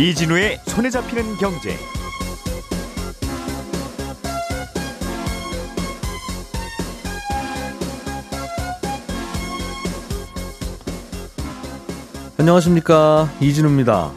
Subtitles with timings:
[0.00, 1.76] 이진우의 손에 잡히는 경제.
[12.38, 14.10] 안녕하십니까 이진우입니다.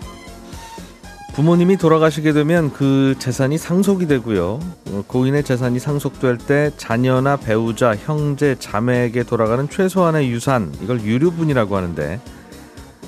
[1.36, 4.62] 부모님이 돌아가시게 되면 그 재산이 상속이 되고요.
[4.88, 12.22] 어, 고인의 재산이 상속될 때 자녀나 배우자, 형제, 자매에게 돌아가는 최소한의 유산 이걸 유류분이라고 하는데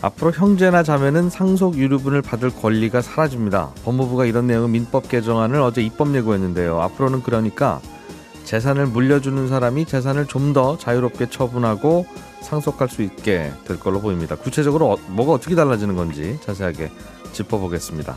[0.06, 3.72] 앞으로 형제나 자매는 상속 유류분을 받을 권리가 사라집니다.
[3.84, 6.80] 법무부가 이런 내용의 민법 개정안을 어제 입법 예고했는데요.
[6.80, 7.82] 앞으로는 그러니까
[8.44, 12.06] 재산을 물려주는 사람이 재산을 좀 더 자유롭게 처분하고
[12.42, 14.36] 상속할 수 있게 될 걸로 보입니다.
[14.36, 16.92] 구체적으로 어, 뭐가 어떻게 달라지는 건지 자세하게
[17.34, 18.16] 짚어보겠습니다.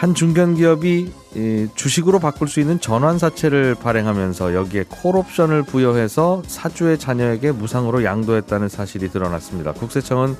[0.00, 1.12] 한 중견 기업이
[1.74, 9.72] 주식으로 바꿀 수 있는 전환사채를 발행하면서 여기에 콜옵션을 부여해서 사주의 자녀에게 무상으로 양도했다는 사실이 드러났습니다.
[9.74, 10.36] 국세청은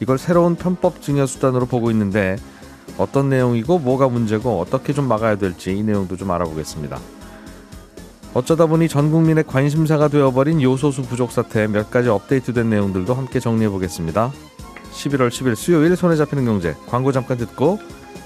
[0.00, 2.36] 이걸 새로운 편법 증여 수단으로 보고 있는데
[2.96, 6.98] 어떤 내용이고 뭐가 문제고 어떻게 좀 막아야 될지 이 내용도 좀 알아보겠습니다.
[8.32, 13.68] 어쩌다 보니 전 국민의 관심사가 되어버린 요소수 부족 사태 몇 가지 업데이트된 내용들도 함께 정리해
[13.68, 14.32] 보겠습니다.
[14.94, 17.78] 11월 10일 수요일 손에 잡히는 경제 광고 잠깐 듣고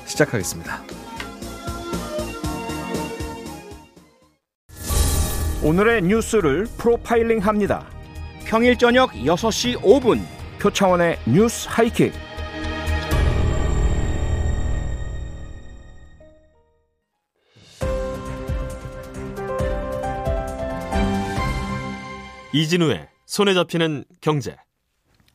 [0.08, 0.82] 시작하겠습니다.
[5.62, 7.86] 오늘의 뉴스를 프로파일링 합니다.
[8.44, 10.20] 평일 저녁 6시 5분
[10.60, 12.12] 표창원의 뉴스 하이킥.
[22.52, 24.56] 이진우의 손에 잡히는 경제.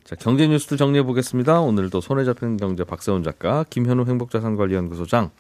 [0.04, 1.62] 자, 경제 뉴스를 정리해 보겠습니다.
[1.62, 5.32] 오늘도 손에 잡히는 경제 박세훈 작가, 김현우 행복자산관리연구소장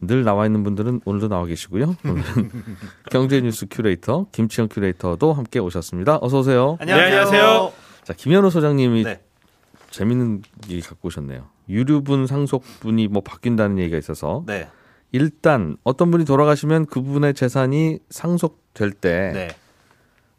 [0.00, 1.96] 늘 나와 있는 분들은 오늘도 나와 계시고요.
[2.04, 2.50] 오늘은
[3.10, 6.18] 경제 뉴스 큐레이터 김치영 큐레이터도 함께 오셨습니다.
[6.20, 6.76] 어서 오세요.
[6.80, 7.72] 안녕하세요.
[8.04, 9.20] 자, 김현우 소장님이 네.
[9.90, 11.46] 재밌는 얘기 갖고 오셨네요.
[11.68, 14.68] 유류분 상속분이 뭐 바뀐다는 얘기가 있어서 네.
[15.12, 19.48] 일단 어떤 분이 돌아가시면 그분의 재산이 상속될 때 네.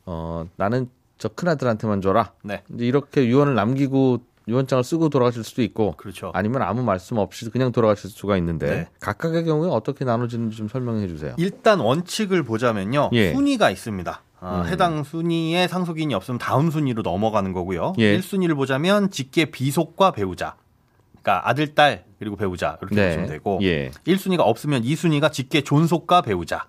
[0.06, 0.90] 어, 나는
[1.24, 2.34] 저 큰아들한테만 줘라.
[2.44, 2.64] 네.
[2.74, 4.20] 이제 이렇게 유언을 남기고
[4.50, 6.32] 유언장을 쓰고 돌아가실 수도 있고 그렇죠.
[6.34, 8.88] 아니면 아무 말씀 없이 그냥 돌아가실 수가 있는데 네.
[9.00, 11.34] 각각의 경우에 어떻게 나눠지는지 좀 설명해 주세요.
[11.38, 13.12] 일단 원칙을 보자면요.
[13.14, 13.32] 예.
[13.32, 14.22] 순위가 있습니다.
[14.42, 14.68] 아, 음.
[14.68, 17.94] 해당 순위에 상속인이 없으면 다음 순위로 넘어가는 거고요.
[18.00, 18.20] 예.
[18.20, 20.58] 1순위를 보자면 직계 비속과 배우자.
[21.22, 22.78] 그러니까 아들, 딸, 그리고 배우자.
[22.82, 23.60] 이렇게 보시면 되고.
[23.62, 23.92] 예.
[24.06, 26.68] 1순위가 없으면 2순위가 직계 존속과 배우자.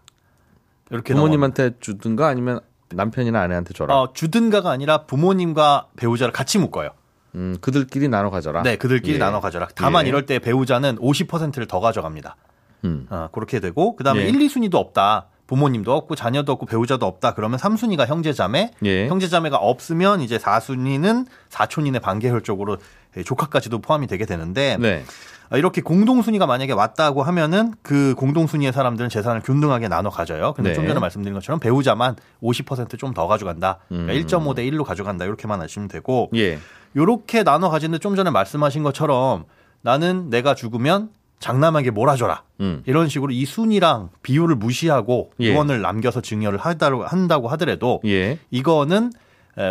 [0.91, 2.61] 이렇게 부모님한테 주든가 아니면
[2.95, 3.95] 남편이나 아내한테 줘라.
[3.95, 6.91] 어, 주든가가 아니라 부모님과 배우자를 같이 묶어요.
[7.35, 8.63] 음, 그들끼리 나눠 가져라.
[8.63, 9.19] 네, 그들끼리 예.
[9.19, 9.69] 나눠 가져라.
[9.75, 10.09] 다만 예.
[10.09, 12.37] 이럴 때 배우자는 50%를 더 가져갑니다.
[12.85, 13.07] 음.
[13.11, 14.29] 어, 그렇게 되고 그다음에 예.
[14.29, 15.29] 1, 2순위도 없다.
[15.47, 17.35] 부모님도 없고 자녀도 없고 배우자도 없다.
[17.35, 18.71] 그러면 3순위가 형제자매.
[18.85, 19.09] 예.
[19.09, 22.79] 형제자매가 없으면 이제 4순위는 사촌이네 반계혈 쪽으로
[23.23, 25.05] 조카까지도 포함이 되게 되는데 네.
[25.51, 30.53] 아, 이렇게 공동순위가 만약에 왔다고 하면은 그 공동순위의 사람들은 재산을 균등하게 나눠 가져요.
[30.55, 30.75] 근데 네.
[30.75, 33.79] 좀 전에 말씀드린 것처럼 배우자만 50%좀 더 가져간다.
[33.93, 34.07] 음.
[34.07, 35.25] 그러니까 1.5 대 1로 가져간다.
[35.25, 36.59] 이렇게만 아시면 되고 예.
[36.97, 39.45] 요렇게 나눠 가지는데 좀 전에 말씀하신 것처럼
[39.83, 41.11] 나는 내가 죽으면
[41.41, 42.43] 장남에게 몰아줘라.
[42.61, 42.83] 음.
[42.87, 45.53] 이런 식으로 이 순위랑 비율을 무시하고 예.
[45.53, 48.39] 유언을 남겨서 증여를 하다고 한다고 하더라도 예.
[48.51, 49.19] 이거는 에,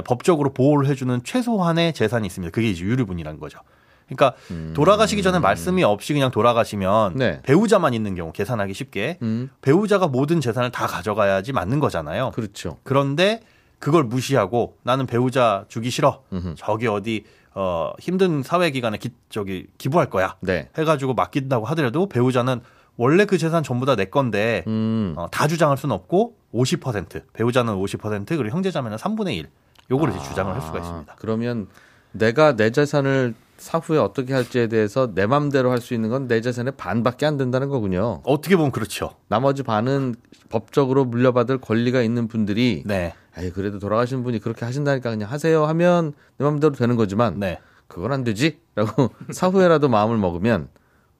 [0.06, 2.52] 법적으로 보호를 해주는 최소한의 재산이 있습니다.
[2.52, 3.60] 그게 이제 유류분이라는 거죠.
[4.08, 4.36] 그러니까
[4.74, 7.18] 돌아가시기 전에 말씀이 없이 그냥 돌아가시면 음.
[7.18, 7.40] 네.
[7.44, 9.50] 배우자만 있는 경우 계산하기 쉽게 음.
[9.62, 12.32] 배우자가 모든 재산을 다 가져가야지 맞는 거잖아요.
[12.32, 12.78] 그렇죠.
[12.84, 13.42] 그런데
[13.80, 16.22] 그걸 무시하고 나는 배우자 주기 싫어.
[16.34, 16.56] 음흠.
[16.58, 17.24] 저기 어디
[17.56, 20.36] 어 힘든 사회 기관에 기, 저기 기부할 거야.
[20.42, 20.70] 네.
[20.78, 22.62] 해가지고 맡긴다고 하더라도 배우자는
[22.98, 25.14] 원래 그 재산 전부 다 내 건데 음.
[25.18, 29.50] 어, 다 주장할 수는 없고 50% 배우자는 50% 그리고 형제자매는 3분의 1
[29.92, 31.16] 요거를 이제 주장을 할 수가 아, 있습니다.
[31.20, 31.68] 그러면
[32.12, 36.74] 내가 내 재산을 사후에 어떻게 할지에 대해서 내 맘대로 할 수 있는 건 내 재산의
[36.78, 38.22] 반밖에 안 된다는 거군요.
[38.26, 39.12] 어떻게 보면 그렇죠.
[39.28, 40.16] 나머지 반은
[40.50, 46.14] 법적으로 물려받을 권리가 있는 분들이 네, 에이 그래도 돌아가신 분이 그렇게 하신다니까 그냥 하세요 하면
[46.38, 47.60] 내 맘대로 되는 거지만 네.
[47.88, 50.68] 그건 안 되지라고 사후에라도 마음을 먹으면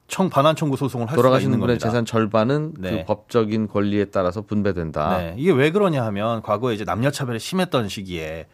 [0.06, 1.88] 청 반환 청구 소송을 할 수가 돌아가시는 있는 분의 겁니다.
[1.88, 2.90] 재산 절반은 네.
[2.90, 5.18] 그 법적인 권리에 따라서 분배된다.
[5.18, 8.46] 네, 이게 왜 그러냐 하면 과거에 이제 남녀 차별이 심했던 시기에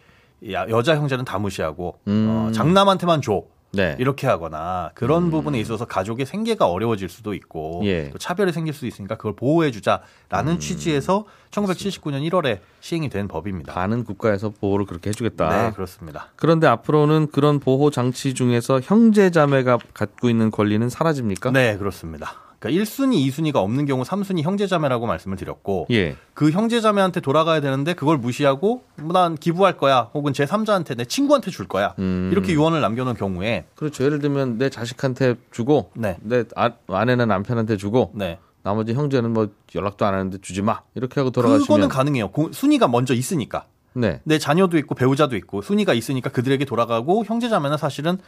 [0.52, 2.46] 야- 여자 형제는 다 무시하고 음.
[2.48, 3.42] 어, 장남한테만 줘.
[3.72, 3.96] 네.
[3.98, 8.06] 이렇게 하거나 그런 부분에 있어서 가족의 생계가 어려워질 수도 있고 예.
[8.06, 8.10] 음.
[8.12, 13.72] 또 차별이 생길 수도 있으니까 그걸 보호해 주자라는 취지에서 1979년 1월에 시행이 된 법입니다.
[13.72, 15.48] 반은 국가에서 보호를 그렇게 해주겠다.
[15.68, 16.28] 네, 그렇습니다.
[16.36, 21.50] 그런데 앞으로는 그런 보호 장치 중에서 형제 자매가 갖고 있는 권리는 사라집니까?
[21.52, 22.49] 네, 그렇습니다.
[22.60, 26.16] 그러니까 1순위, 2순위가 없는 경우 3순위 형제자매라고 말씀을 드렸고 예.
[26.34, 31.66] 그 형제자매한테 돌아가야 되는데 그걸 무시하고 뭐난 기부할 거야 혹은 제 3자한테 내 친구한테 줄
[31.66, 32.28] 거야 음.
[32.30, 34.04] 이렇게 유언을 남겨놓은 경우에 그렇죠.
[34.04, 36.18] 예를 들면 내 자식한테 주고 네.
[36.20, 40.82] 내 아, 아내나 남편한테 주고 네 나머지 형제는 뭐 연락도 안 하는데 주지 마.
[40.94, 42.28] 이렇게 하고 돌아가시면 그거는 가능해요.
[42.28, 43.64] 고- 순위가 먼저 있으니까
[43.94, 44.20] 네.
[44.24, 48.18] 내 자녀도 있고 배우자도 있고 순위가 있으니까 그들에게 돌아가고 형제자매는 사실은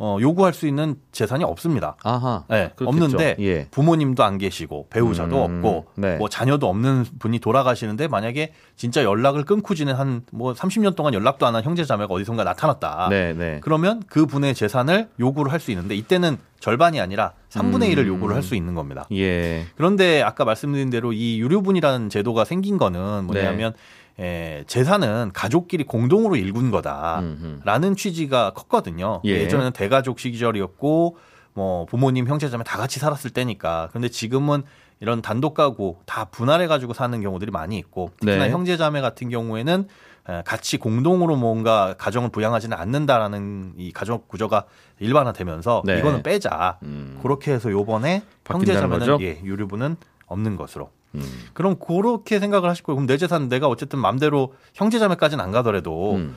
[0.00, 1.96] 어, 요구할 수 있는 재산이 없습니다.
[2.04, 2.44] 아하.
[2.48, 2.70] 네.
[2.80, 3.66] 없는데 예.
[3.72, 6.16] 부모님도 안 계시고 배우자도 음, 없고 네.
[6.18, 11.46] 뭐 자녀도 없는 분이 돌아가시는데 만약에 진짜 연락을 끊고 지낸 한 뭐 30년 동안 연락도
[11.46, 13.08] 안 한 형제 자매가 어디선가 나타났다.
[13.10, 13.58] 네, 네.
[13.62, 18.06] 그러면 그 분의 재산을 요구를 할 수 있는데 이때는 절반이 아니라 3분의 1을 음.
[18.06, 19.06] 요구를 할 수 있는 겁니다.
[19.12, 19.66] 예.
[19.76, 23.74] 그런데 아까 말씀드린 대로 이 유류분이라는 제도가 생긴 거는 뭐냐면
[24.20, 27.96] 에, 재산은 가족끼리 공동으로 일군 거다라는.
[27.96, 29.20] 취지가 컸거든요.
[29.24, 29.30] 예.
[29.42, 31.16] 예전에는 대가족 시절이었고
[31.54, 33.88] 뭐 부모님 형제자매 다 같이 살았을 때니까.
[33.92, 34.62] 근데 지금은
[35.00, 38.50] 이런 단독 가구 다 분할해 가지고 사는 경우들이 많이 있고 특히나 네.
[38.50, 39.86] 형제자매 같은 경우에는
[40.28, 44.64] 에, 같이 공동으로 뭔가 가정을 부양하지는 않는다라는 이 가족 구조가
[44.98, 46.00] 일반화되면서 네.
[46.00, 46.78] 이거는 빼자.
[46.82, 47.18] 음.
[47.22, 49.20] 그렇게 해서 요번에 형제자매는?
[49.20, 50.90] 예, 유류분은 없는 것으로.
[51.14, 51.22] 음.
[51.54, 52.96] 그럼 그렇게 생각을 하실 거예요.
[52.96, 56.36] 그럼 내 재산 내가 어쨌든 맘대로 형제자매까지는 안 가더라도 음.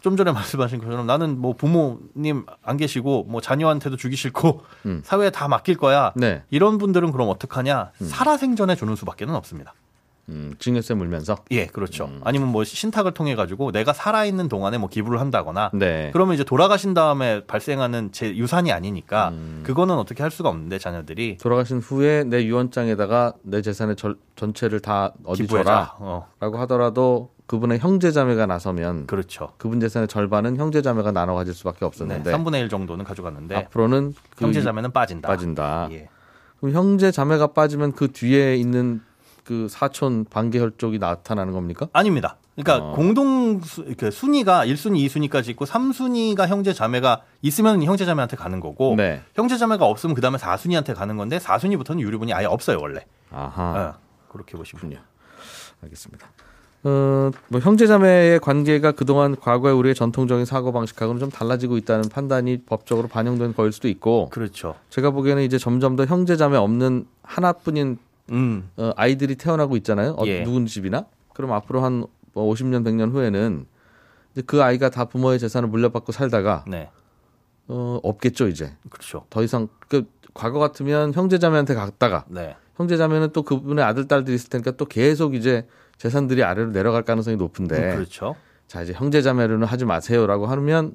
[0.00, 5.02] 좀 전에 말씀하신 것처럼 나는 뭐 부모님 안 계시고 뭐 자녀한테도 주기 싫고 음.
[5.04, 6.12] 사회에 다 맡길 거야.
[6.16, 6.42] 네.
[6.50, 7.92] 이런 분들은 그럼 어떡하냐?
[8.00, 9.74] 살아생전에 주는 수밖에는 없습니다.
[10.28, 11.36] 음, 증여세 물면서.
[11.52, 12.06] 예, 그렇죠.
[12.06, 12.20] 음.
[12.24, 16.10] 아니면 뭐 신탁을 통해 가지고 내가 살아 있는 동안에 뭐 기부를 한다거나 네.
[16.12, 19.62] 그러면 이제 돌아가신 다음에 발생하는 제 유산이 아니니까 음.
[19.64, 25.12] 그거는 어떻게 할 수가 없는데 자녀들이 돌아가신 후에 내 유언장에다가 내 재산의 절, 전체를 다
[25.24, 25.64] 어디 기부해라.
[25.64, 25.94] 줘라.
[26.00, 29.50] 어, 라고 하더라도 그분의 형제 자매가 나서면 그렇죠.
[29.56, 34.14] 그분 재산의 절반은 형제 자매가 나눠 가질 수밖에 네, 없었는데 3분의 1 정도는 가져갔는데 앞으로는
[34.36, 35.28] 그 형제 자매는 빠진다.
[35.28, 35.88] 빠진다.
[35.92, 36.08] 예.
[36.58, 39.02] 그럼 형제 자매가 빠지면 그 뒤에 있는
[39.46, 41.86] 그 사촌 반계혈족이 나타나는 겁니까?
[41.92, 42.36] 아닙니다.
[42.56, 42.92] 그러니까 어.
[42.96, 48.96] 공동 수, 그 순위가 1순위, 2순위까지 있고 3순위가 형제 자매가 있으면 형제 자매한테 가는 거고
[48.96, 49.22] 네.
[49.34, 53.06] 형제 자매가 없으면 그다음에 4순위한테 가는 건데 4순위부터는 유류분이 아예 없어요, 원래.
[53.30, 53.62] 아하.
[53.62, 53.94] 어,
[54.28, 55.00] 그렇게 보시면 그렇군요.
[55.82, 56.26] 알겠습니다.
[56.82, 63.06] 어, 뭐 형제자매의 관계가 그동안 과거의 우리의 전통적인 사고 방식하고는 좀 달라지고 있다는 판단이 법적으로
[63.08, 64.74] 반영된 거일 수도 있고 그렇죠.
[64.90, 67.98] 제가 보기에는 이제 점점 더 형제자매 없는 하나뿐인
[68.32, 68.70] 음.
[68.76, 70.12] 어, 아이들이 태어나고 있잖아요.
[70.18, 70.42] 어, 예.
[70.42, 71.06] 누군 집이나.
[71.34, 73.66] 그럼 앞으로 한뭐 50년, 100년 후에는
[74.46, 76.90] 그 아이가 다 부모의 재산을 물려받고 살다가 네.
[77.68, 78.74] 어, 없겠죠 이제.
[78.90, 79.24] 그렇죠.
[79.30, 82.56] 더 이상 그 과거 같으면 형제자매한테 갔다가 네.
[82.76, 87.94] 형제자매는 또 그분의 아들 딸들이 있을 테니까 또 계속 이제 재산들이 아래로 내려갈 가능성이 높은데
[87.94, 88.36] 그렇죠.
[88.66, 90.94] 자 이제 형제자매로는 하지 마세요라고 하면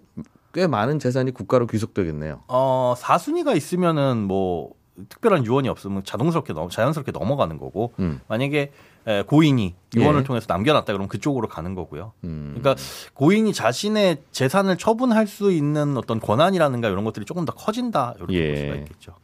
[0.53, 2.43] 꽤 많은 재산이 국가로 귀속되겠네요.
[2.47, 4.73] 어, 4순위가 있으면은 뭐
[5.09, 8.19] 특별한 유언이 없으면 자동스럽게 넘, 자연스럽게 넘어가는 거고 음.
[8.27, 8.71] 만약에
[9.07, 10.23] 에, 고인이 유언을 예.
[10.23, 12.13] 통해서 남겨놨다 그러면 그쪽으로 가는 거고요.
[12.23, 12.55] 음.
[12.57, 12.81] 그러니까
[13.13, 18.47] 고인이 자신의 재산을 처분할 수 있는 어떤 권한이라든가 이런 것들이 조금 더 커진다 이렇게 예.
[18.47, 19.15] 볼 수가 있겠죠.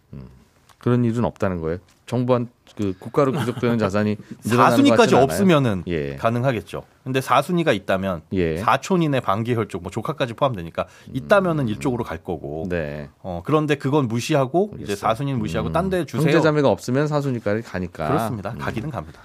[0.77, 1.79] 그런 일은 없다는 거예요.
[2.05, 5.24] 정부한 그 국가로 귀속되는 자산이 늘어나는 것 4순위까지 같지는 않아요.
[5.24, 6.15] 없으면은 예.
[6.15, 6.83] 가능하겠죠.
[7.03, 8.57] 근데 4순위가 있다면 예.
[8.57, 12.65] 사촌인의 반기혈족, 뭐 조카까지 포함되니까 있다면은 이쪽으로 갈 거고.
[12.69, 13.09] 네.
[13.24, 15.13] 어, 그런데 그건 무시하고 이제 알겠어요.
[15.13, 15.74] 4순위는 무시하고 음.
[15.74, 16.21] 딴데 주세요.
[16.31, 18.51] 형제자매가 없으면 사순위까지 가니까 그렇습니다.
[18.51, 18.59] 음.
[18.59, 19.21] 가기는 갑니다.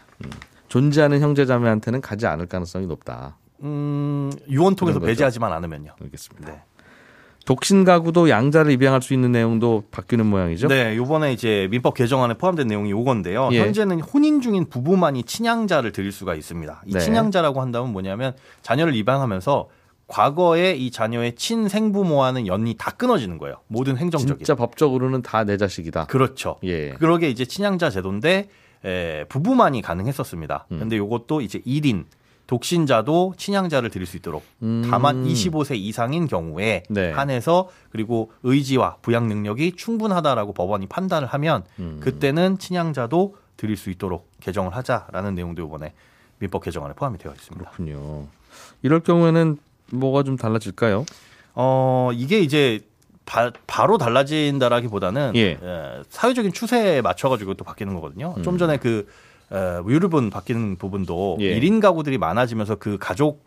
[0.69, 3.37] 존재하는 형제자매한테는 가지 않을 가능성이 높다.
[3.63, 4.99] 음, 유언 통해서.
[4.99, 5.95] 배제하지만 않으면요.
[6.01, 6.51] 알겠습니다.
[6.51, 6.63] 네.
[7.47, 10.69] 독신 가구도 양자를 입양할 수 있는 내용도 바뀌는 모양이죠.
[10.69, 13.51] 네, 요번에 이제 민법 개정안에 포함된 내용이 요건데요.
[13.53, 13.61] 예.
[13.61, 16.83] 현재는 혼인 중인 부부만이 친양자를 드릴 수가 있습니다.
[16.87, 17.01] 이 네.
[17.01, 19.69] 친양자라고 한다면 뭐냐면 자녀를 입양하면서
[20.09, 23.57] 과거에 이 자녀의 친생부모와는 연이 다 끊어지는 거예요.
[23.67, 24.39] 모든 행정적인.
[24.39, 26.07] 진짜 법적으로는 다 내 자식이다.
[26.07, 26.57] 그렇죠.
[26.65, 26.91] 예.
[26.91, 28.49] 그러게 이제 친양자 제도인데
[28.85, 30.67] 에, 부부만이 가능했었습니다.
[30.73, 30.79] 음.
[30.81, 32.05] 근데 요것도 이제 1인
[32.53, 34.87] 독신자도 친양자를 드릴 수 있도록 음.
[34.91, 37.11] 다만 25세 이상인 경우에 네.
[37.11, 41.99] 한해서 그리고 의지와 부양 능력이 충분하다라고 법원이 판단을 하면 음.
[42.01, 45.95] 그때는 친양자도 드릴 수 있도록 개정을 하자라는 내용도 이번에
[46.41, 47.71] 민법 개정안에 포함이 되어 있습니다.
[47.71, 48.27] 그렇군요.
[48.83, 49.57] 이럴 경우에는
[49.91, 51.07] 뭐가 좀 달라질까요?
[51.55, 52.81] 어 이게 이제
[53.25, 55.53] 바, 로 달라진다라기보다는 예.
[55.53, 55.59] 에,
[56.11, 58.35] 사회적인 추세에 맞춰가지고 또 바뀌는 거거든요.
[58.37, 58.43] 음.
[58.43, 59.13] 좀 전에 그 에,
[59.89, 61.57] 유류분 바뀌는 부분도 예.
[61.57, 63.45] 일 1인 가구들이 많아지면서 그 가족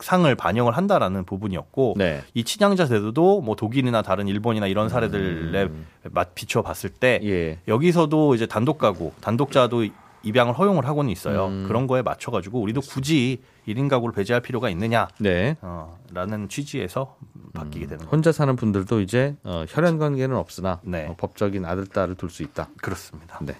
[0.00, 2.22] 상을 반영을 한다라는 부분이었고 네.
[2.34, 5.70] 이 친양자 제도도 뭐 독일이나 다른 일본이나 이런 사례들에
[6.10, 7.28] 맛 비춰 봤을 때 음.
[7.28, 7.58] 예.
[7.66, 9.86] 여기서도 이제 단독 가구, 단독자도
[10.22, 11.46] 입양을 허용을 하고는 있어요.
[11.46, 11.64] 음.
[11.68, 15.08] 그런 거에 맞춰 가지고 우리도 굳이 1인 가구를 배제할 필요가 있느냐?
[15.18, 15.56] 네.
[15.62, 17.16] 어, 라는 취지에서
[17.54, 18.10] 바뀌게 되는 거죠.
[18.10, 21.06] 혼자 사는 분들도 이제 어, 혈연 관계는 없으나 네.
[21.06, 22.68] 어, 법적인 아들 딸을 둘 수 있다.
[22.82, 23.38] 그렇습니다.
[23.40, 23.54] 네.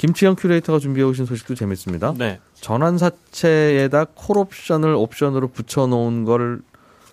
[0.00, 2.14] 김치영 큐레이터가 준비해 오신 소식도 재밌습니다.
[2.16, 2.40] 네.
[2.54, 6.62] 전환사채에다 콜옵션을 옵션으로 붙여놓은 걸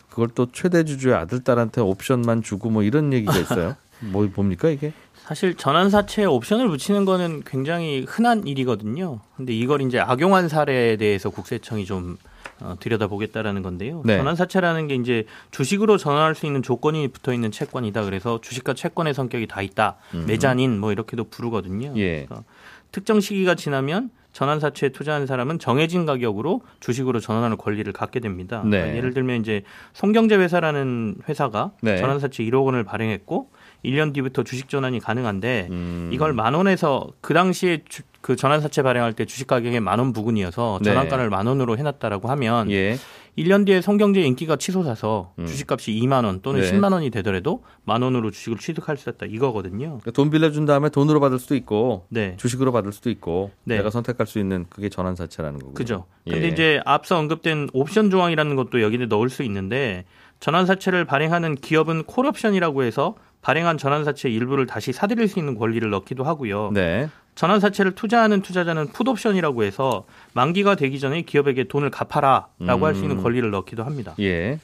[0.09, 3.75] 그걸 또 최대 주주의 아들 딸한테 옵션만 주고 뭐 이런 얘기가 있어요.
[3.99, 4.93] 뭐 뭡니까 이게?
[5.17, 9.19] 사실 전환사채에 옵션을 붙이는 거는 굉장히 흔한 일이거든요.
[9.35, 12.15] 근데 이걸 이제 악용한 사례에 대해서 국세청이 좀
[12.61, 14.01] 어, 들여다보겠다라는 건데요.
[14.05, 14.17] 네.
[14.17, 18.05] 전환사채라는 게 이제 주식으로 전환할 수 있는 조건이 붙어 있는 채권이다.
[18.05, 19.97] 그래서 주식과 채권의 성격이 다 있다.
[20.25, 21.93] 매자닌 뭐 이렇게도 부르거든요.
[21.97, 22.25] 예.
[22.25, 22.43] 그래서
[22.91, 28.61] 특정 시기가 지나면 전환 사채에 투자한 사람은 정해진 가격으로 주식으로 전환하는 권리를 갖게 됩니다.
[28.63, 28.77] 네.
[28.77, 29.63] 그러니까 예를 들면 이제
[29.93, 31.97] 송경제 회사라는 회사가 네.
[31.97, 33.49] 전환 사채 1억 원을 발행했고
[33.83, 36.09] 1년 뒤부터 주식 전환이 가능한데 음.
[36.13, 40.81] 이걸 만 원에서 그 당시에 주, 그 전환 사채 발행할 때 주식 가격이 만원 부근이어서
[40.83, 40.91] 네.
[40.91, 42.97] 전환가를 만 원으로 해놨다라고 하면 예.
[43.37, 45.45] 1년 뒤에 성경제 인기가 치솟아서 음.
[45.45, 46.71] 주식값이 2만 원 또는 네.
[46.71, 49.87] 10만 원이 되더라도 만 원으로 주식을 취득할 수 있다 이거거든요.
[49.87, 52.35] 그러니까 돈 빌려준 다음에 돈으로 받을 수도 있고 네.
[52.37, 53.77] 주식으로 받을 수도 있고 네.
[53.77, 55.73] 내가 선택할 수 있는 그게 전환사채라는 거고.
[55.73, 56.05] 그죠.
[56.25, 56.31] 예.
[56.31, 60.05] 근데 이제 앞서 언급된 옵션 조항이라는 것도 여기에 넣을 수 있는데
[60.39, 66.71] 전환사채를 발행하는 기업은 콜옵션이라고 해서 발행한 전환사채 일부를 다시 사들일 수 있는 권리를 넣기도 하고요.
[66.73, 67.09] 네.
[67.37, 73.23] 전환사채를 투자하는 투자자는 풋옵션이라고 해서 만기가 되기 전에 기업에게 돈을 갚아라라고 할수 있는 음.
[73.23, 74.15] 권리를 넣기도 합니다.
[74.19, 74.59] 예.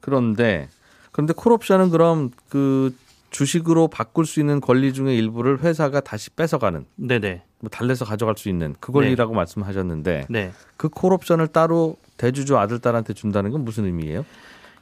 [0.00, 0.68] 그런데
[1.12, 2.94] 그런데 콜옵션은 그럼 그
[3.30, 7.42] 주식으로 바꿀 수 있는 권리 중에 일부를 회사가 다시 뺏어가는 네네.
[7.60, 10.52] 뭐 달래서 가져갈 수 있는 그 권리라고 말씀하셨는데 네.
[10.78, 14.24] 그 콜옵션을 따로 대주주 아들 딸한테 준다는 건 무슨 의미예요?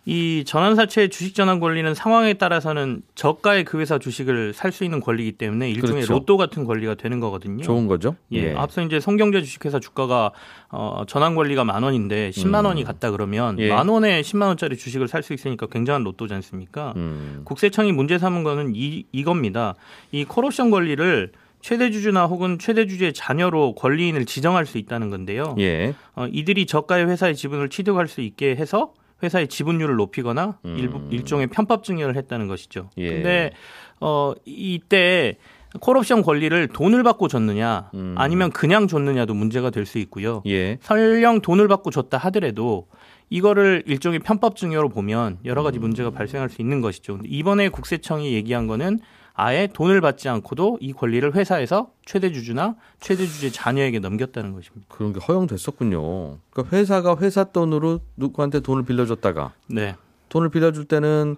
[0.08, 5.32] 이 전환사채의 주식 전환 권리는 상황에 따라서는 저가의 그 회사 주식을 살 수 있는 권리이기
[5.32, 6.12] 때문에 일종의 그렇죠.
[6.12, 7.62] 로또 같은 권리가 되는 거거든요.
[7.64, 8.14] 좋은 거죠?
[8.30, 8.54] 예.
[8.54, 10.30] 앞서 이제 성경제 주식회사 주가가
[10.70, 13.70] 어, 전환 권리가 만 원인데 10만 원이 갔다 그러면 예.
[13.70, 16.92] 만 원에 10만 원짜리 주식을 살 수 있으니까 굉장한 로또지 않습니까?
[16.94, 17.40] 음.
[17.44, 19.74] 국세청이 문제 삼은 거는 이, 이겁니다.
[20.12, 21.32] 이 콜옵션 권리를
[21.62, 25.56] 최대 주주나 혹은 최대 주주의 자녀로 권리인을 지정할 수 있다는 건데요.
[25.58, 25.94] 예.
[26.14, 30.76] 어, 이들이 저가의 회사의 지분을 취득할 수 있게 해서 회사의 지분율을 높이거나 음.
[30.78, 32.90] 일부, 일종의 편법 증여를 했다는 것이죠.
[32.98, 33.10] 예.
[33.10, 33.52] 근데
[34.00, 35.36] 어 이때
[35.80, 38.14] 콜옵션 권리를 돈을 받고 줬느냐 음.
[38.16, 40.42] 아니면 그냥 줬느냐도 문제가 될 수 있고요.
[40.46, 40.78] 예.
[40.82, 42.88] 설령 돈을 받고 줬다 하더라도
[43.30, 47.14] 이거를 일종의 편법 증여로 보면 여러 가지 문제가 발생할 수 있는 것이죠.
[47.14, 49.00] 근데 이번에 국세청이 얘기한 거는
[49.38, 54.86] 아예 돈을 받지 않고도 이 권리를 회사에서 최대 주주나 최대 주주의 자녀에게 넘겼다는 것입니다.
[54.88, 56.38] 그런 게 허용됐었군요.
[56.50, 59.94] 그러니까 회사가 회사 돈으로 누구한테 돈을 빌려줬다가 네.
[60.30, 61.36] 돈을 빌려줄 때는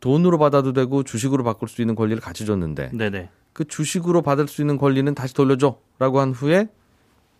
[0.00, 3.30] 돈으로 받아도 되고 주식으로 바꿀 수 있는 권리를 같이 줬는데 네네.
[3.52, 6.68] 그 주식으로 받을 수 있는 권리는 다시 돌려줘라고 한 후에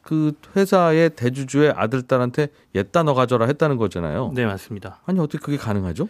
[0.02, 4.30] 그 회사의 대주주의 아들 딸한테 옛다 너 가져라 했다는 거잖아요.
[4.34, 5.00] 네, 맞습니다.
[5.06, 6.08] 아니 어떻게 그게 가능하죠?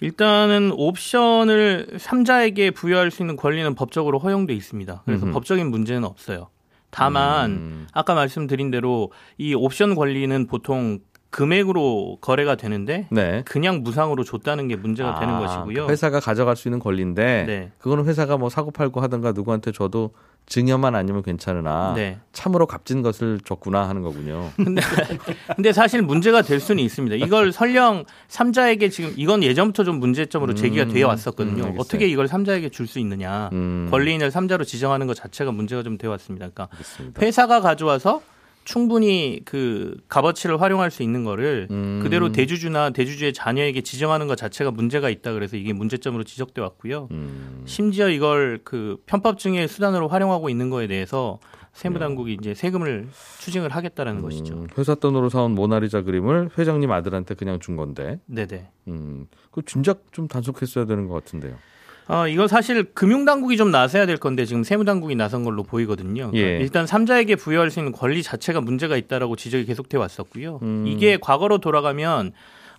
[0.00, 5.02] 일단은 옵션을 삼자에게 부여할 수 있는 권리는 법적으로 허용돼 있습니다.
[5.04, 5.34] 그래서 음흠.
[5.34, 6.48] 법적인 문제는 없어요.
[6.90, 7.86] 다만 음.
[7.92, 10.98] 아까 말씀드린 대로 이 옵션 권리는 보통
[11.30, 13.42] 금액으로 거래가 되는데 네.
[13.46, 15.86] 그냥 무상으로 줬다는 게 문제가 되는 아, 것이고요.
[15.86, 17.72] 회사가 가져갈 수 있는 권리인데 네.
[17.78, 20.10] 그거는 회사가 뭐 사고 팔고 하든가 누구한테 줘도
[20.50, 22.18] 증여만 아니면 괜찮으나 네.
[22.32, 24.50] 참으로 값진 것을 줬구나 하는 거군요.
[25.54, 27.24] 근데 사실 문제가 될 수는 있습니다.
[27.24, 31.64] 이걸 설령 삼자에게 지금 이건 예전부터 좀 문제점으로 제기가 음, 되어 왔었거든요.
[31.64, 31.74] 음.
[31.78, 33.50] 어떻게 이걸 삼자에게 줄 수 있느냐.
[33.52, 36.48] 음, 권리인을 삼자로 지정하는 것 자체가 문제가 좀 되어 왔습니다.
[36.48, 37.22] 그러니까 알겠습니다.
[37.22, 38.20] 회사가 가져와서
[38.64, 42.00] 충분히 그 값어치를 활용할 수 있는 거를 음.
[42.02, 47.08] 그대로 대주주나 대주주의 자녀에게 지정하는 것 자체가 문제가 있다 그래서 이게 문제점으로 지적돼 왔고요.
[47.10, 51.38] 음, 심지어 이걸 그 편법 증의 수단으로 활용하고 있는 거에 대해서
[51.72, 54.54] 세무당국이 이제 세금을 추징을 하겠다라는 것이죠.
[54.54, 58.68] 음, 회사 돈으로 사온 모나리자 그림을 회장님 아들한테 그냥 준 건데, 네네.
[58.88, 61.56] 음, 그 진작 좀 단속했어야 되는 것 같은데요.
[62.10, 66.32] 어, 이거 사실 금융당국이 좀 나서야 될 건데 지금 세무당국이 나선 걸로 보이거든요.
[66.32, 66.58] 그러니까 예.
[66.58, 70.58] 일단 삼자에게 부여할 수 있는 권리 자체가 문제가 있다라고 지적이 계속돼 왔었고요.
[70.62, 70.86] 음.
[70.88, 72.32] 이게 과거로 돌아가면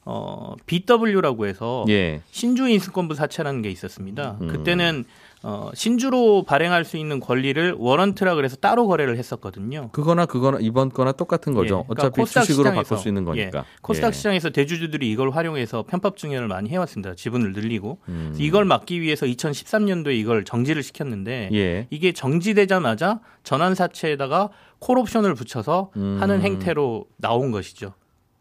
[0.04, 4.38] 어, BW라고 해서 예, 신주 인수권부 사채라는 게 있었습니다.
[4.42, 4.48] 음.
[4.50, 5.06] 그때는
[5.44, 9.90] 어, 신주로 발행할 수 있는 권리를 워런트라 그래서 따로 거래를 했었거든요.
[9.92, 11.66] 그거나 그거나 이번 거나 똑같은 거죠.
[11.66, 13.60] 예, 그러니까 어차피 코스닥 주식으로 시장에서- 바꿀 수 있는 거니까.
[13.60, 14.12] 예, 코스닥 예.
[14.12, 17.16] 시장에서 대주주들이 이걸 활용해서 편법 증여를 많이 해왔습니다.
[17.16, 18.36] 지분을 늘리고 음.
[18.38, 21.88] 이걸 막기 위해서 2013년도에 이걸 정지를 시켰는데 예.
[21.90, 26.18] 이게 정지되자마자 전환 사채에다가 콜옵션을 붙여서 음.
[26.20, 27.94] 하는 행태로 나온 것이죠.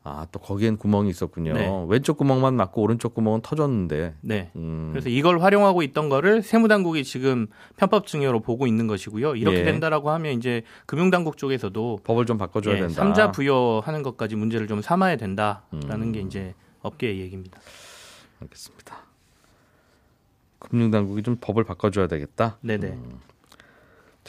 [0.02, 1.52] 아, 또 거기엔 구멍이 있었군요.
[1.52, 1.68] 네.
[1.88, 4.14] 왼쪽 구멍만 맞고 오른쪽 구멍은 터졌는데.
[4.22, 4.50] 네.
[4.56, 4.88] 음.
[4.92, 9.36] 그래서 이걸 활용하고 있던 거를 세무당국이 지금 편법 증여로 보고 있는 것이고요.
[9.36, 9.64] 이렇게 예.
[9.64, 12.94] 된다라고 하면 이제 금융당국 쪽에서도 법을 좀 바꿔줘야 예, 된다.
[12.94, 16.12] 삼자 부여하는 것까지 문제를 좀 삼아야 된다라는 음.
[16.12, 17.60] 게 이제 업계의 얘기입니다.
[18.40, 18.96] 알겠습니다.
[20.60, 22.56] 금융당국이 좀 법을 바꿔줘야 되겠다.
[22.62, 22.88] 네네.
[22.88, 22.96] 자,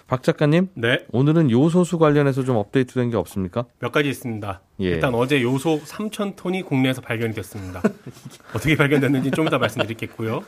[0.08, 3.66] 박 작가님, 네, 오늘은 요소수 관련해서 좀 업데이트된 게 없습니까?
[3.80, 4.62] 몇 가지 있습니다.
[4.82, 4.86] 예.
[4.86, 7.82] 일단 어제 요소 3천 톤이 국내에서 발견이 됐습니다.
[8.56, 10.42] 어떻게 발견됐는지 좀 이따 말씀드리겠고요.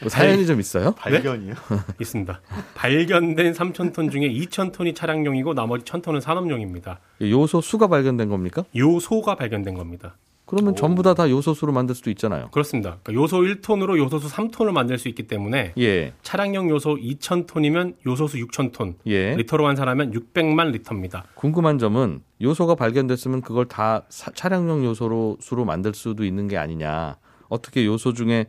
[0.00, 0.92] 뭐 사연이 좀 있어요?
[0.92, 1.54] 발견이요?
[2.00, 2.40] 있습니다.
[2.74, 7.00] 발견된 3천 톤 중에 2천 톤이 차량용이고 나머지 1천 톤은 산업용입니다.
[7.20, 8.64] 요소 수가 발견된 겁니까?
[8.76, 10.16] 요소가 발견된 겁니다.
[10.48, 12.48] 그러면 전부 다 다 요소수로 만들 수도 있잖아요.
[12.52, 12.98] 그렇습니다.
[13.02, 18.38] 그러니까 요소 1톤으로 요소수 3톤을 만들 수 있기 때문에 예, 차량용 요소 2천 톤이면 요소수
[18.38, 19.34] 6천 톤, 예.
[19.36, 21.24] 리터로 환산하면 600만 리터입니다.
[21.34, 27.16] 궁금한 점은 요소가 발견됐으면 그걸 다 사- 차량용 요소로 수로 만들 수도 있는 게 아니냐.
[27.48, 28.46] 어떻게 요소 중에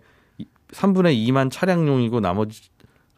[0.72, 2.62] 3분의 2만 차량용이고 나머지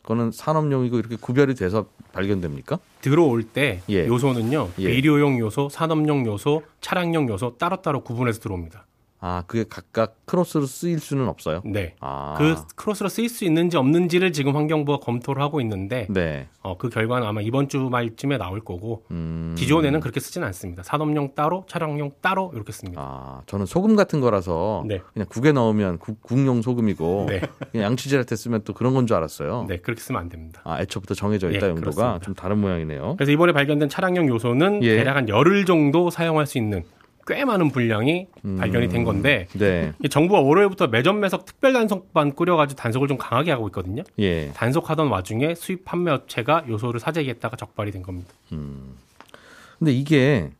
[0.04, 2.80] 거는 산업용이고 이렇게 구별이 돼서 발견됩니까?
[3.02, 4.08] 들어올 때 예.
[4.08, 4.90] 요소는요 예.
[4.90, 8.86] 의료용 요소, 산업용 요소, 차량용 요소 따로따로 구분해서 들어옵니다.
[9.24, 11.62] 아, 그게 각각 크로스로 쓰일 수는 없어요.
[11.64, 11.94] 네.
[12.00, 16.48] 아, 그 크로스로 쓰일 수 있는지 없는지를 지금 환경부가 검토를 하고 있는데 네.
[16.64, 20.82] 어, 그 결과는 아마 이번 주 말쯤에 나올 거고 음, 기존에는 그렇게 쓰진 않습니다.
[20.82, 23.00] 산업용 따로, 차량용 따로 이렇게 씁니다.
[23.00, 25.00] 아, 저는 소금 같은 거라서 네.
[25.14, 29.18] 그냥 국에 넣으면 국, 국용 소금이고 네, 그냥 양치질할 때 쓰면 또 그런 건 줄
[29.18, 29.66] 알았어요.
[29.68, 30.62] 네 그렇게 쓰면 안 됩니다.
[30.64, 32.20] 아, 애초부터 정해져 있다 예, 용도가 그렇습니다.
[32.26, 33.16] 좀 다른 모양이네요.
[33.18, 34.96] 그래서 이번에 발견된 차량용 요소는 예.
[34.98, 36.84] 대략 한 열흘 정도 사용할 수 있는
[37.28, 39.94] 꽤 많은 분량이 발견이 된 건데 네.
[40.04, 44.04] 이 정부가 월요일부터 매점 매석 특별 단속반 꾸려가지고 단속을 좀 강하게 하고 있거든요.
[44.20, 44.52] 예.
[44.54, 48.30] 단속하던 와중에 수입 판매 업체가 요소를 사재기했다가 적발이 된 겁니다.
[48.50, 50.52] 근데 이게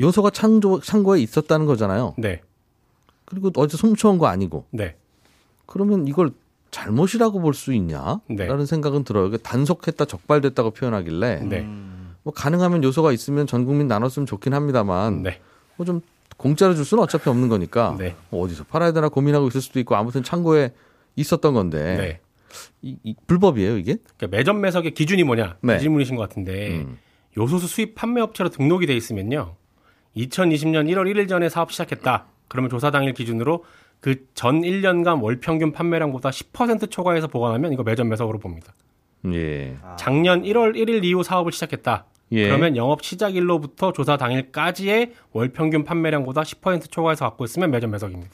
[0.00, 2.14] 요소가 창조, 창고에 있었다는 거잖아요.
[2.18, 2.40] 네,
[3.24, 4.66] 그리고 어제 훔쳐온 거 아니고.
[4.70, 4.96] 네,
[5.66, 6.30] 그러면 이걸
[6.70, 8.20] 잘못이라고 볼 수 있냐?
[8.28, 8.46] 네.
[8.46, 9.36] 라는 생각은 들어요.
[9.36, 11.40] 단속했다, 적발됐다고 표현하길래.
[11.44, 11.68] 네,
[12.22, 15.22] 뭐 가능하면 요소가 있으면 전 국민 나눴으면 좋긴 합니다만.
[15.22, 15.40] 네,
[15.76, 16.00] 뭐 좀
[16.36, 17.94] 공짜로 줄 수는 어차피 없는 거니까.
[17.98, 18.16] 네.
[18.30, 20.72] 뭐 어디서 팔아야 되나 고민하고 있을 수도 있고 아무튼 창고에
[21.16, 21.96] 있었던 건데.
[21.96, 22.20] 네.
[22.82, 23.96] 이, 이 불법이에요, 이게?
[24.18, 25.76] 그러니까 매점 매석의 기준이 뭐냐 네.
[25.76, 26.98] 이 질문이신 것 같은데 음.
[27.38, 29.54] 요소수 수입 판매 업체로 등록이 돼 있으면요
[30.16, 33.64] 2020년 1월 1일 전에 사업 시작했다 그러면 조사 당일 기준으로
[34.00, 38.74] 그 전 1년간 월 평균 판매량보다 10% 초과해서 보관하면 이거 매점 매석으로 봅니다
[39.32, 39.76] 예.
[39.96, 42.48] 작년 1월 1일 이후 사업을 시작했다 예.
[42.48, 48.30] 그러면 영업 시작일로부터 조사 당일까지의 월 평균 판매량보다 10% 초과해서 갖고 있으면 매점 매석입니다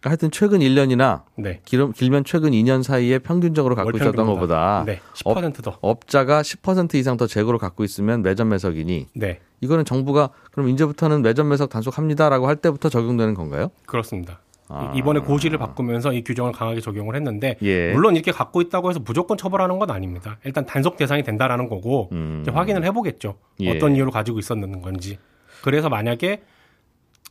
[0.00, 4.26] 그러니까 하여튼 최근 1년이나 네 길, 길면 최근 2년 사이에 평균적으로 갖고 월 있었던.
[4.26, 9.84] 것보다 네, 10%더 업 자가 10% 이상 더 재고를 갖고 있으면 매점 매석이니 네 이거는
[9.84, 13.70] 정부가 그럼 이제부터는 매점 매석 단속합니다라고 할 때부터 적용되는 건가요?
[13.86, 14.40] 그렇습니다.
[14.68, 14.92] 아.
[14.94, 17.92] 이번에 고시를 바꾸면서 이 규정을 강하게 적용을 했는데 예.
[17.92, 20.38] 물론 이렇게 갖고 있다고 해서 무조건 처벌하는 건 아닙니다.
[20.44, 22.40] 일단 단속 대상이 된다라는 거고 음.
[22.42, 23.36] 이제 확인을 해보겠죠.
[23.60, 23.70] 예.
[23.70, 25.18] 어떤 이유로 가지고 있었는 건지.
[25.62, 26.42] 그래서 만약에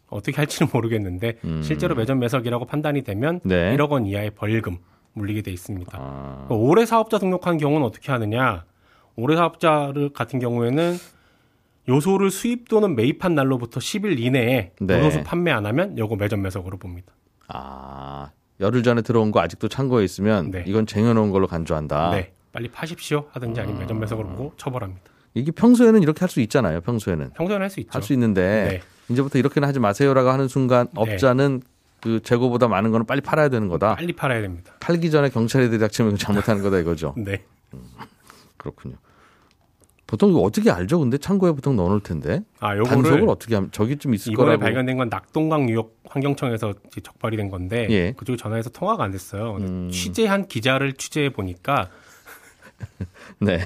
[0.10, 3.50] 어떻게 할지는 모르겠는데 실제로 매점 매석이라고 판단이 되면 음.
[3.50, 3.76] 네.
[3.76, 4.78] 1억 원 이하의 벌금
[5.14, 5.98] 물리게 돼 있습니다.
[6.00, 8.66] 아, 그 올해 사업자 등록한 경우는 어떻게 하느냐?
[9.16, 10.96] 올해 사업자를 같은 경우에는
[11.90, 15.00] 요소를 수입 또는 매입한 날로부터 10일 이내에 네.
[15.00, 17.14] 요소수 판매 안 하면 요거 매점 매석으로 봅니다.
[17.48, 20.64] 아, 열흘 전에 들어온 거 아직도 창고에 있으면 네.
[20.68, 22.12] 이건 쟁여놓은 걸로 간주한다.
[22.12, 25.04] 네, 빨리 파십시오 하든지 아니면 매점 매석으로 보고 처벌합니다.
[25.34, 26.82] 이게 평소에는 이렇게 할 수 있잖아요.
[26.82, 27.90] 평소에는 평소에는 할 수 있죠.
[27.94, 29.14] 할 수 있는데 네.
[29.14, 31.02] 이제부터 이렇게는 하지 마세요라고 하는 순간 네.
[31.02, 31.62] 업자는
[32.02, 33.96] 그 재고보다 많은 거는 빨리 팔아야 되는 거다.
[33.96, 34.74] 빨리 팔아야 됩니다.
[34.80, 37.14] 팔기 전에 경찰에 들이닥치면 잘못하는 거다 이거죠.
[37.18, 37.44] 네.
[38.58, 38.96] 그렇군요.
[40.08, 41.00] 보통 이거 어떻게 알죠?
[41.00, 44.62] 근데 창고에 보통 넣어놓을 텐데 아, 단속을 어떻게 하면 저기 좀 있을 이번에 거라고.
[44.62, 48.12] 발견된 건 낙동강 유역 환경청에서 적발이 된 건데 예.
[48.14, 49.58] 그쪽에 전화해서 통화가 안 됐어요.
[49.60, 49.90] 음.
[49.92, 51.90] 취재한 기자를 취재해 보니까
[53.40, 53.66] 네.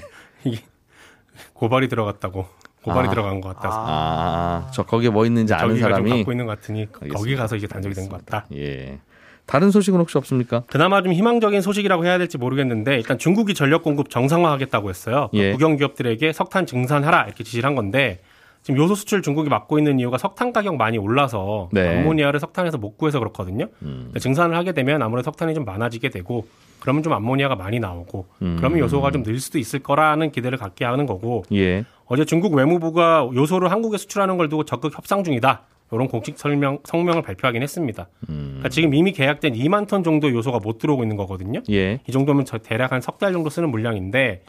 [1.54, 2.46] 고발이 들어갔다고
[2.82, 3.10] 고발이 아.
[3.10, 7.04] 들어간 것 같아서 아, 저 거기에 뭐 있는지 아는 사람이 갖고 있는 것 같으니 거기
[7.06, 7.42] 알겠습니다.
[7.42, 8.46] 가서 이제 단속이 된 것 같다.
[8.54, 8.98] 예.
[9.46, 10.62] 다른 소식은 혹시 없습니까?
[10.68, 15.28] 그나마 좀 희망적인 소식이라고 해야 될지 모르겠는데 일단 중국이 전력 공급 정상화하겠다고 했어요.
[15.34, 15.52] 예.
[15.52, 18.20] 국영 기업들에게 석탄 증산하라 이렇게 지시를 한 건데
[18.62, 21.88] 지금 요소 수출 중국이 막고 있는 이유가 석탄 가격 많이 올라서 네.
[21.98, 23.66] 암모니아를 석탄에서 못 구해서 그렇거든요.
[23.82, 24.12] 음.
[24.18, 26.46] 증산을 하게 되면 아무래도 석탄이 좀 많아지게 되고
[26.78, 28.54] 그러면 좀 암모니아가 많이 나오고 음.
[28.58, 31.84] 그러면 요소가 좀 늘 수도 있을 거라는 기대를 갖게 하는 거고 예.
[32.06, 35.62] 어제 중국 외무부가 요소를 한국에 수출하는 걸 두고 적극 협상 중이다.
[35.92, 38.08] 이런 공식 설명 성명을 발표하긴 했습니다.
[38.28, 38.46] 음.
[38.54, 41.60] 그러니까 지금 이미 계약된 2만 톤 정도 요소가 못 들어오고 있는 거거든요.
[41.70, 42.00] 예.
[42.06, 44.42] 이 정도면 저 대략 한 석 달 정도 쓰는 물량인데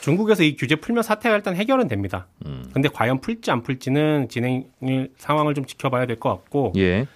[0.00, 2.26] 중국에서 이 규제 풀면 사태가 일단 해결은 됩니다.
[2.46, 2.68] 음.
[2.72, 4.64] 근데 과연 풀지 안 풀지는 진행
[5.18, 7.06] 상황을 좀 지켜봐야 될 것 같고 예.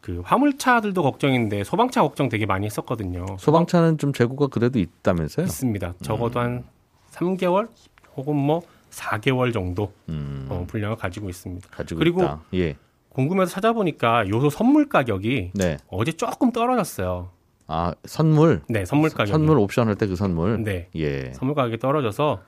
[0.00, 3.26] 그 화물차들도 걱정인데 소방차 걱정 되게 많이 했었거든요.
[3.38, 5.44] 소방차는 좀 재고가 그래도 있다면서요?
[5.46, 5.94] 있습니다.
[6.02, 6.64] 적어도 한
[7.12, 7.68] 3개월
[8.16, 11.68] 혹은 뭐 4개월 정도 음, 어, 분량을 가지고 있습니다.
[11.70, 12.40] 가지고 그리고 있다.
[12.54, 12.76] 예.
[13.10, 15.76] 궁금해서 찾아보니까 요소 선물 가격이 네.
[15.88, 17.30] 어제 조금 떨어졌어요.
[17.66, 18.62] 아, 선물.
[18.68, 19.28] 네, 선물 가격.
[19.32, 20.62] 선물 옵션 할 때 그 선물.
[20.64, 20.88] 네.
[20.96, 21.32] 예.
[21.34, 22.40] 선물 가격이 떨어져서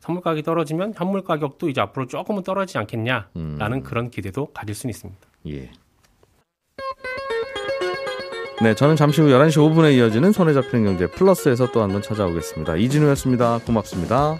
[0.00, 3.82] 선물 가격이 떨어지면 현물 가격도 이제 앞으로 조금은 떨어지지 않겠냐라는 음.
[3.82, 5.20] 그런 기대도 가질 수는 있습니다.
[5.48, 5.70] 예.
[8.60, 12.76] 네, 저는 잠시 후 11시 5분에 이어지는 손에 잡히는 경제 플러스에서 또 한번 찾아오겠습니다.
[12.76, 13.58] 이진우였습니다.
[13.64, 14.36] 고맙습니다.